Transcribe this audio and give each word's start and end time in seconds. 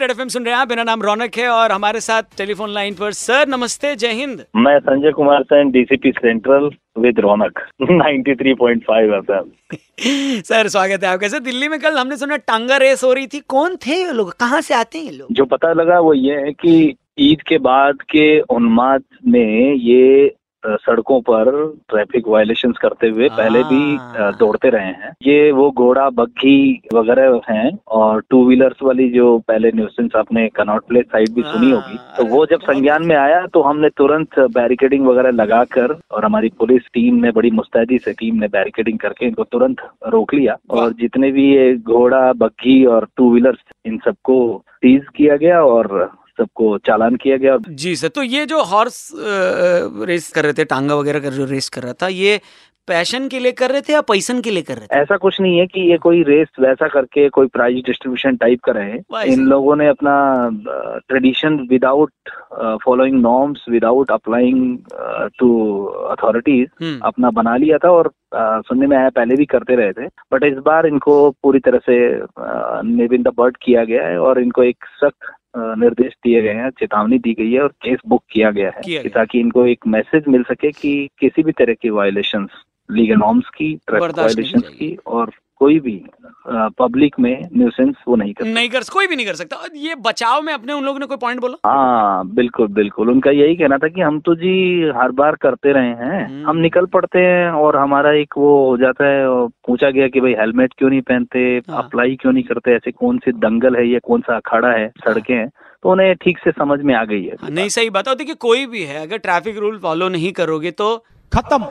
Red 0.00 0.10
FM 0.10 0.28
सुन 0.28 0.44
रहे 0.44 0.54
हैं 0.54 0.60
आप। 0.60 0.68
मेरा 0.70 0.82
नाम 0.84 1.02
रौनक 1.02 1.36
है 1.36 1.48
और 1.48 1.72
हमारे 1.72 2.00
साथ 2.00 2.22
टेलीफोन 2.38 2.70
लाइन 2.70 2.94
पर 2.94 3.12
सर 3.12 3.48
नमस्ते 3.48 3.94
जय 3.96 4.12
हिंद। 4.12 4.44
मैं 4.56 4.78
Sanjay 4.78 5.12
Kumar 5.12 5.42
Sen 5.42 5.70
DCP 5.70 6.10
central 6.10 6.70
with 6.98 7.20
Raunaq 7.20 7.60
93.5 7.82 9.14
FM 9.14 9.50
sir 10.42 10.68
स्वागत 10.68 11.04
है 11.04 11.10
आपका। 11.10 11.28
सर 11.28 11.38
दिल्ली 11.38 11.68
में 11.68 11.78
कल 11.80 11.98
हमने 11.98 12.16
सुना 12.16 12.36
टांगा 12.36 12.76
रेस 12.76 13.04
हो 13.04 13.12
रही 13.12 13.26
थी। 13.26 13.40
कौन 13.48 13.76
थे 13.76 14.02
ये 14.02 14.12
लोग? 14.12 14.32
कहाँ 14.32 14.60
से 14.60 14.74
आते 14.74 14.98
हैं 14.98 15.04
ये 15.04 15.10
लोग? 15.10 15.28
जो 15.32 15.44
पता 15.44 15.72
लगा 15.72 16.00
वो 16.00 16.14
ये 16.14 16.36
है 16.36 16.52
कि 16.52 16.94
ईद 17.18 17.42
के 17.48 17.58
बाद 17.58 18.02
के 18.10 18.40
उन्माद 18.40 19.02
में 19.28 19.74
ये 19.74 20.34
सड़कों 20.66 21.20
पर 21.20 21.50
ट्रैफ़िक 21.90 22.28
वायलेशंस 22.28 22.76
करते 22.82 23.08
हुए 23.08 23.28
पहले 23.30 23.62
भी 23.64 23.96
दौड़ते 24.38 24.70
रहे 24.70 24.86
हैं। 24.86 25.12
ये 25.22 25.50
वो 25.52 25.70
घोड़ा 25.72 26.08
बग्घी 26.12 26.82
वगैरह 26.94 27.40
हैं 27.48 27.70
और 27.92 28.22
टू 28.30 28.44
व्हीलर्स 28.46 28.82
वाली 28.82 29.08
जो 29.10 29.26
पहले 29.48 29.70
न्यूसेंस 29.74 30.16
आपने 30.16 30.48
कनॉट 30.56 30.86
प्लेस 30.88 31.04
साइड 31.06 31.34
भी 31.34 31.42
सुनी 31.42 31.70
होगी। 31.70 31.96
हाँ, 31.96 32.14
तो 32.16 32.24
वो 32.26 32.44
जब 32.46 32.60
संज्ञान 32.62 33.06
में 33.06 33.16
आया 33.16 33.44
तो 33.46 33.62
हमने 33.62 33.88
तुरंत 33.96 34.38
बैरिकेडिंग 34.54 35.06
वगैरह 35.06 35.30
लगाकर 35.32 35.96
और 36.10 36.24
हमारी 36.24 36.48
पुलिस 36.58 36.88
टीम 36.94 37.22
ने 37.24 37.30
बड़ी 37.32 37.50
मुस्तैदी 37.52 37.98
से 37.98 38.12
टीम 38.12 38.36
ने 38.36 38.48
बैरिकेडिंग 38.48 38.98
करके 38.98 39.26
इनको 39.26 39.44
तुरंत 39.44 39.88
रोक 40.08 40.34
लिया 40.34 40.56
और 40.70 40.92
जितने 41.00 41.30
भी 41.32 41.48
ये 41.54 41.74
घोड़ा 41.76 42.32
बग्घी 42.34 42.84
और 42.86 43.08
टू 43.16 43.30
व्हीलर्स 43.30 43.64
इन 43.86 43.98
सबको 44.04 44.36
सीज 44.74 45.02
किया 45.16 45.36
गया 45.36 45.62
और 45.64 46.10
सबको 46.38 46.76
चालान 46.78 47.16
किया 47.16 47.36
गया 47.36 47.56
जी 47.68 47.96
सर 47.96 48.08
तो 48.08 48.22
ये 48.22 48.46
जो 48.46 48.62
हॉर्स 48.64 49.10
रेस 50.12 50.30
कर 50.32 50.44
रहे 50.44 50.52
थे 50.52 50.64
टांगा 50.64 50.94
वगैरह 50.94 51.20
कर 51.20 51.32
जो 51.32 51.44
रेस 51.44 51.68
कर 51.68 51.82
रहा 51.82 51.92
था 51.92 52.08
ये 52.08 52.40
पैशन 52.88 53.28
के 53.28 53.38
लिए 53.38 53.52
कर 53.52 53.70
रहे 53.70 53.80
थे 53.80 53.92
या 53.92 54.00
पैसन 54.00 54.40
के 54.40 54.50
लिए 54.50 54.62
कर 54.62 54.76
रहे 54.76 54.86
थे? 54.86 54.98
ऐसा 55.00 55.16
कुछ 55.16 55.40
नहीं 55.40 55.58
है 55.58 55.66
कि 55.66 55.80
ये 55.90 55.96
कोई 55.98 56.22
रेस 56.22 56.48
वैसा 56.60 56.88
करके 56.88 57.28
कोई 57.28 57.46
प्राइज 57.46 57.76
डिस्ट्रीब्यूशन 57.76 58.36
टाइप 58.36 58.60
का 58.64 58.72
रहे। 58.72 58.98
वाह, 59.12 59.22
इन 59.22 59.44
लोगों 59.44 59.76
ने 59.76 59.86
अपना 59.88 60.14
tradition 61.08 61.56
without 61.70 62.30
following 62.84 63.20
norms 63.20 63.64
without 63.68 64.10
applying 64.10 64.78
to 65.38 65.84
authorities 65.84 66.68
अपना 67.02 67.30
बना 67.30 67.56
लिया 67.56 67.78
था 67.78 67.90
और 67.90 68.06
अ, 68.06 68.60
सुनने 68.60 68.86
में 68.86 68.96
आया 68.96 69.08
पहले 69.08 69.34
भी 69.36 69.44
करते 69.44 69.74
रहे 69.76 69.92
थे। 69.92 70.06
बट 70.32 70.44
इस 70.44 70.58
बार 70.66 70.86
इनको 70.86 71.30
पूरी 71.42 71.58
तरह 71.58 71.78
से 71.78 71.98
निव 72.90 73.14
इन 73.14 73.22
द 73.22 73.32
बर्ड 73.36 73.56
किया 73.62 73.84
गया 73.84 74.06
है 74.06 74.18
और 74.18 74.40
इनको 74.40 74.62
एक 74.62 74.84
सख्त 75.04 75.33
निर्देश 75.56 76.12
दिए 76.24 76.42
गए 76.42 76.54
हैं 76.54 76.70
चेतावनी 76.70 77.18
दी 77.18 77.32
गई 77.32 77.52
है 77.52 77.60
और 77.60 77.68
केस 77.68 77.98
बुक 78.08 78.22
किया 78.30 78.50
गया 78.50 78.70
है 78.76 78.82
किया 78.84 79.02
गया। 79.02 79.10
ताकि 79.14 79.40
इनको 79.40 79.66
एक 79.66 79.86
मैसेज 79.86 80.24
मिल 80.28 80.42
सके 80.42 80.70
कि 80.70 81.08
किसी 81.18 81.42
भी 81.42 81.52
तरह 81.52 81.74
की 81.74 81.90
वायोलेशन 81.90 82.48
लीगल 82.90 83.16
नॉर्म्स 83.16 83.48
की 83.48 83.78
ट्रैफ़िक 83.86 84.46
की 84.46 84.76
की 84.78 84.96
और 85.06 85.30
कोई 85.56 85.80
भी 85.80 86.04
पब्लिक 86.46 87.18
में 87.20 87.48
न्यूसेंस 87.56 87.94
वो 88.08 88.16
नहीं 88.16 88.32
कर 88.34 88.44
नहीं 88.44 88.68
कर 88.68 88.82
कोई 88.92 89.06
भी 89.06 89.16
नहीं 89.16 89.26
कर 89.26 89.34
सकता। 89.34 89.56
और 89.56 89.76
ये 89.76 89.94
बचाव 89.94 90.42
में 90.42 90.52
अपने 90.52 90.72
उन 90.72 90.84
लोगों 90.84 90.98
ने 90.98 91.06
कोई 91.06 91.16
पॉइंट 91.16 91.40
बोला? 91.40 91.56
हाँ 91.66 92.26
बिल्कुल 92.28 92.68
बिल्कुल। 92.68 93.10
उनका 93.10 93.30
यही 93.30 93.56
कहना 93.56 93.78
था 93.78 93.88
कि 93.88 94.00
हम 94.00 94.20
तो 94.20 94.34
जी 94.34 94.52
हर 94.96 95.10
बार 95.12 95.36
करते 95.36 95.72
रहे 95.72 95.88
हैं। 95.88 96.26
हम्म। 96.26 96.48
हम 96.48 96.56
निकल 96.56 96.86
पड़ते 96.86 97.18
हैं 97.18 97.50
और 97.50 97.76
हमारा 97.76 98.12
एक 98.12 98.34
वो 98.38 98.54
हो 98.66 98.76
जाता 98.76 99.06
है 99.06 99.26
पूछा 99.66 99.90
गया 99.90 100.08
कि 100.08 100.20
भाई 100.20 100.34
हेलमेट 100.40 100.74
क्यों 100.78 100.90
नहीं 100.90 101.00
पहनते? 101.00 101.38
हाँ। 101.70 101.82
अप्लाई 101.82 102.16
क्यों 102.20 102.32
नहीं 102.32 102.44
करते? 102.44 102.74
ऐसे 102.74 102.90
कौन 102.90 103.18
सी 103.18 103.32
दंगल 103.32 103.76
है 103.76 103.86
या 103.88 103.98
कौन 103.98 104.20
सा 104.20 104.36
अखाड़ा 104.36 104.68
है? 104.68 104.88
सड़कें 105.04 105.34
हैं। 105.34 105.48
तो 105.48 105.90
उन्हें 105.90 106.14
ठीक 106.14 106.38
से 106.38 106.50
समझ 106.50 106.80
में 106.80 106.94
आ 106.94 107.04
गई 107.04 107.22
है। 107.22 107.36
हाँ, 107.42 107.50
नहीं 107.50 107.68
सही 107.68 107.90
बात 107.90 108.08
होती 108.08 108.18
देखिए 108.18 108.34
कोई 108.40 108.66
भी 108.66 108.82
है 108.82 109.02
अगर 109.02 109.18
ट्रैफ़िक 109.18 109.58
रूल 109.58 109.78
फॉलो 109.78 110.08
नहीं 110.08 110.32
करोगे 110.32 110.70
तो 110.70 110.96
खत्म। 111.32 111.66